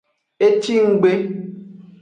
[0.45, 1.11] E ci nggbe.